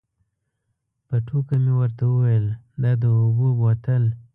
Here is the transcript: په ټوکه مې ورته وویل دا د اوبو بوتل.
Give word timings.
په 1.07 1.15
ټوکه 1.25 1.55
مې 1.63 1.73
ورته 1.79 2.03
وویل 2.11 2.45
دا 2.81 2.91
د 3.01 3.03
اوبو 3.19 3.47
بوتل. 3.59 4.03